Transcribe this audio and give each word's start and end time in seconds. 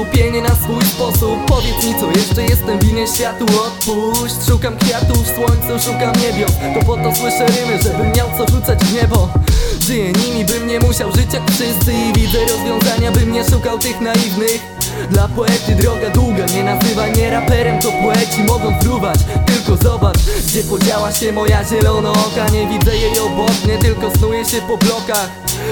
skupienie 0.00 0.42
na 0.42 0.54
swój 0.54 0.84
sposób. 0.84 1.46
Powiedz 1.46 1.84
mi 1.84 1.94
co 2.00 2.06
jeszcze 2.18 2.42
jestem 2.42 2.78
winien 2.78 3.06
światu. 3.06 3.46
Odpuść 3.66 4.34
Szukam 4.48 4.76
kwiatów 4.76 5.24
w 5.24 5.34
słońcu, 5.34 5.90
szukam 5.90 6.12
niebios. 6.22 6.52
To 6.74 6.86
po 6.86 6.96
to 6.96 7.14
słyszę 7.14 7.46
rymy, 7.46 7.82
żebym 7.82 8.12
miał 8.16 8.28
co 8.38 8.52
rzucać 8.52 8.78
w 8.84 8.94
niebo. 8.94 9.28
Żyję 9.80 10.12
nimi, 10.12 10.44
bym 10.44 10.66
nie 10.66 10.80
musiał 10.80 11.12
żyć 11.12 11.34
jak 11.34 11.50
wszyscy. 11.50 11.92
I 11.92 12.12
widzę 12.12 12.38
rozwiązania, 12.38 13.12
bym 13.12 13.32
nie 13.32 13.44
szukał 13.44 13.78
tych 13.78 14.00
naiwnych. 14.00 14.60
Dla 15.10 15.28
poety 15.28 15.74
droga 15.74 16.10
długa, 16.10 16.46
nie 16.46 16.64
nazywaj 16.64 17.10
mnie 17.12 17.30
raperem 17.30 17.80
To 17.82 17.88
poeci 17.92 18.42
mogą 18.46 18.80
fruwać, 18.80 19.18
tylko 19.46 19.82
zobacz 19.82 20.18
Gdzie 20.48 20.62
podziała 20.62 21.12
się 21.12 21.32
moja 21.32 21.64
zielona 21.64 22.10
oka. 22.10 22.48
Nie 22.52 22.66
widzę 22.66 22.96
jej 22.96 23.18
obok 23.18 23.64
mnie, 23.64 23.78
tylko 23.78 24.10
snuję 24.10 24.44
się 24.44 24.60
po 24.60 24.78
blokach 24.78 25.30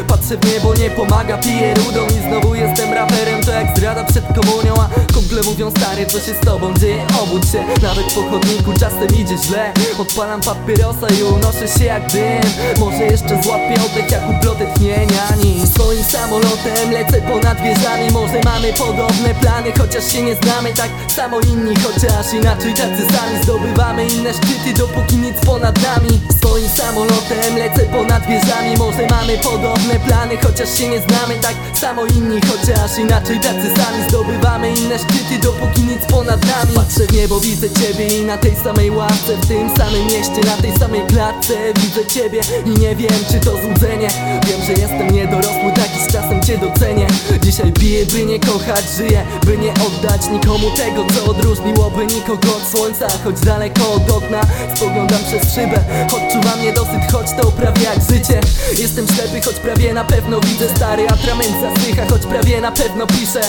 Patrzę 0.08 0.36
w 0.36 0.52
niebo, 0.52 0.74
nie 0.74 0.90
pomaga, 0.90 1.38
piję 1.38 1.74
rudą 1.74 2.06
I 2.06 2.28
znowu 2.28 2.54
jestem 2.54 2.92
raperem, 2.92 3.44
to 3.44 3.50
jak 3.50 3.76
zdrada 3.76 4.04
przed 4.04 4.24
komunią 4.24 4.74
A 4.74 4.88
kumple 5.14 5.42
mówią 5.42 5.70
stary, 5.70 6.06
co 6.06 6.20
się 6.20 6.34
z 6.34 6.40
tobą 6.40 6.74
dzieje? 6.74 7.06
Obudź 7.22 7.52
się, 7.52 7.60
nawet 7.82 8.06
po 8.14 8.22
chodniku 8.30 8.72
czasem 8.80 9.08
idzie 9.20 9.36
źle. 9.46 9.72
Odpalam 9.98 10.40
papierosa 10.40 11.06
i 11.20 11.22
unoszę 11.22 11.68
się 11.78 11.84
jak 11.84 12.12
dym. 12.12 12.42
Może 12.78 13.04
jeszcze 13.04 13.42
złapię 13.42 13.74
oddech 13.86 14.10
jak 14.10 14.22
uploty 14.30 14.66
tchnienia. 14.74 15.24
Nim 15.44 15.66
swoim 15.66 16.04
samolotem 16.04 16.90
lecę 16.92 17.20
ponad 17.20 17.58
wieżami. 17.62 18.10
Może 18.12 18.40
mamy 18.44 18.72
podobne 18.72 19.34
plany, 19.40 19.72
chociaż 19.78 20.12
się 20.12 20.22
nie 20.22 20.34
znamy 20.34 20.72
Tak 20.74 20.90
samo 21.16 21.40
inni, 21.40 21.74
chociaż 21.76 22.32
inaczej 22.32 22.74
tacy 22.74 23.02
sami 23.12 23.42
Zdobywamy 23.42 24.06
inne 24.06 24.34
szczyty, 24.34 24.72
dopóki 24.78 25.16
nic 25.16 25.36
ponad 25.46 25.76
nami. 25.82 26.20
Swoim 26.38 26.68
samolotem 26.68 27.56
lecę 27.56 27.82
ponad 27.84 28.26
wieżami. 28.26 28.76
Może 28.78 29.06
mamy 29.10 29.38
podobne 29.38 29.77
plany, 30.06 30.36
chociaż 30.36 30.78
się 30.78 30.88
nie 30.88 31.00
znamy 31.00 31.34
Tak 31.42 31.54
samo 31.74 32.06
inni, 32.06 32.40
chociaż 32.40 32.98
inaczej 32.98 33.40
tacy 33.40 33.68
sami 33.76 34.08
Zdobywamy 34.08 34.70
inne 34.70 34.98
szczyty, 34.98 35.38
dopóki 35.42 35.80
nic 35.82 36.04
ponad 36.10 36.40
nami. 36.46 36.74
Patrzę 36.74 37.06
w 37.06 37.12
niebo, 37.12 37.40
widzę 37.40 37.70
ciebie 37.70 38.06
i 38.18 38.24
na 38.24 38.38
tej 38.38 38.56
samej 38.64 38.90
ławce 38.90 39.36
W 39.42 39.46
tym 39.46 39.76
samym 39.76 40.06
mieście, 40.06 40.40
na 40.46 40.56
tej 40.62 40.72
samej 40.78 41.00
klatce. 41.06 41.54
Widzę 41.76 42.06
ciebie 42.06 42.40
i 42.66 42.70
nie 42.80 42.96
wiem, 42.96 43.18
czy 43.30 43.40
to 43.40 43.50
złudzenie. 43.50 44.08
Wiem, 44.46 44.60
że 44.66 44.72
jestem 44.72 45.10
niedorosły, 45.10 45.72
tak 45.76 45.96
i 45.96 46.10
z 46.10 46.12
czasem 46.12 46.42
cię 46.42 46.58
docenię. 46.58 47.06
Dzisiaj 47.42 47.72
piję, 47.72 48.06
by 48.06 48.24
nie 48.24 48.40
kochać, 48.40 48.84
żyję, 48.96 49.26
by 49.44 49.58
nie 49.58 49.72
oddać 49.72 50.22
nikomu 50.32 50.70
tego 50.76 51.04
Co 51.14 51.30
odróżniłoby 51.30 52.06
nikogo 52.06 52.56
od 52.56 52.68
słońca. 52.72 53.06
Choć 53.24 53.40
daleko 53.40 53.92
od 53.92 54.10
okna, 54.10 54.40
spoglądam 54.76 55.20
przez 55.28 55.54
szybę 55.54 55.78
Choć 56.10 56.22
czuwa 56.32 56.56
mnie 56.56 56.72
dosyć, 56.72 57.12
choć 57.12 57.26
to 57.40 57.52
prawie 57.52 57.82
jak 57.82 57.98
życie. 58.10 58.40
Jestem 58.78 59.06
ślepy, 59.06 59.40
choć 59.44 59.56
prawie 59.68 59.94
na 59.94 60.04
pewno 60.04 60.40
widzę 60.40 60.68
Stary 60.76 61.08
atrament 61.08 61.54
zasycha, 61.60 62.06
choć 62.10 62.22
prawie 62.22 62.60
na 62.60 62.72
pewno 62.72 63.06
piszę 63.06 63.40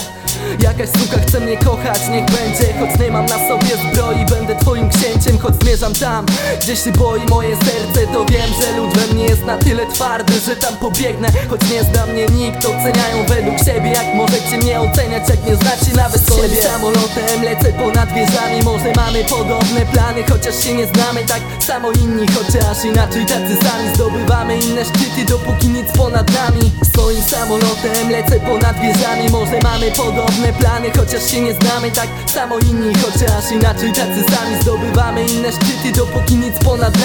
Jakaś 0.62 0.88
suka 0.88 1.18
chce 1.18 1.40
mnie 1.40 1.56
kochać, 1.56 2.00
niech 2.10 2.24
będzie 2.24 2.66
Choć 2.80 3.00
nie 3.00 3.10
mam 3.10 3.26
na 3.26 3.38
sobie 3.48 3.72
zbroi, 3.84 4.26
będę 4.26 4.56
twoim 4.56 4.88
księciem 4.88 5.38
Choć 5.38 5.54
zmierzam 5.62 5.94
tam, 5.94 6.26
gdzie 6.60 6.76
się 6.76 6.92
boi 6.92 7.20
moje 7.28 7.56
serce. 7.56 8.06
To 8.12 8.24
wiem, 8.24 8.50
że 8.60 8.76
lud 8.76 8.98
we 8.98 9.14
mnie 9.14 9.24
jest 9.24 9.44
na 9.44 9.56
tyle 9.56 9.86
twardy 9.86 10.32
Że 10.46 10.56
tam 10.56 10.76
pobiegnę, 10.76 11.28
choć 11.50 11.60
nie 11.72 11.84
zna 11.84 12.06
mnie 12.06 12.26
nikt 12.26 12.64
Oceniają 12.64 13.26
według 13.28 13.58
siebie, 13.58 13.90
jak 13.90 14.14
możecie 14.14 14.58
mnie 14.58 14.80
oceniać 14.80 15.28
Jak 15.28 15.46
nie 15.46 15.56
znacie 15.56 15.96
nawet 15.96 16.22
siebie. 16.34 16.62
samolotem 16.62 17.42
lecę 17.44 17.72
ponad 17.72 18.08
wieżami 18.14 18.62
Może 18.64 18.92
mamy 18.96 19.24
podobne 19.24 19.80
plany, 19.92 20.22
chociaż 20.30 20.64
się 20.64 20.74
nie 20.74 20.86
znamy 20.86 21.20
Tak 21.28 21.40
samo 21.66 21.90
inni, 21.90 22.26
chociaż 22.26 22.84
inaczej 22.84 23.26
tacy 23.26 23.56
sami 23.64 23.94
Zdobywamy 23.94 24.58
inne 24.58 24.84
szczyty, 24.84 25.24
dopóki 25.28 25.59
nic 25.90 25.98
ponad 25.98 26.30
nami 26.32 26.70
Swoim 26.94 27.22
samolotem 27.22 28.10
lecę 28.10 28.40
ponad 28.40 28.80
wieżami. 28.80 29.30
Może 29.30 29.58
mamy 29.62 29.90
podobne 29.90 30.52
plany, 30.52 30.90
chociaż 30.98 31.30
się 31.30 31.40
nie 31.40 31.54
znamy 31.54 31.90
Tak 31.90 32.08
samo 32.26 32.58
inni, 32.58 32.94
chociaż 32.94 33.52
inaczej 33.52 33.92
tacy 33.92 34.34
sami 34.34 34.62
Zdobywamy 34.62 35.24
inne 35.24 35.52
szczyty, 35.52 35.92
dopóki 35.96 36.34
nic 36.34 36.58
ponad 36.64 36.98